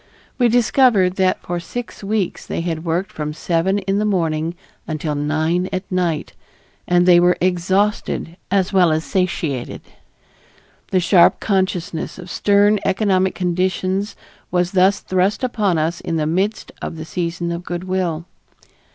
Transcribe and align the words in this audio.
We 0.39 0.47
discovered 0.49 1.17
that 1.17 1.43
for 1.43 1.59
six 1.59 2.03
weeks 2.03 2.47
they 2.47 2.61
had 2.61 2.83
worked 2.83 3.11
from 3.11 3.33
seven 3.33 3.77
in 3.77 3.99
the 3.99 4.03
morning 4.03 4.55
until 4.87 5.13
nine 5.13 5.69
at 5.71 5.83
night, 5.91 6.33
and 6.87 7.05
they 7.05 7.19
were 7.19 7.37
exhausted 7.39 8.35
as 8.49 8.73
well 8.73 8.91
as 8.91 9.03
satiated. 9.03 9.81
The 10.89 10.99
sharp 11.01 11.39
consciousness 11.39 12.17
of 12.17 12.31
stern 12.31 12.79
economic 12.83 13.35
conditions 13.35 14.15
was 14.49 14.71
thus 14.71 15.01
thrust 15.01 15.43
upon 15.43 15.77
us 15.77 16.01
in 16.01 16.15
the 16.15 16.25
midst 16.25 16.71
of 16.81 16.95
the 16.95 17.05
season 17.05 17.51
of 17.51 17.63
good 17.63 17.83
will. 17.83 18.25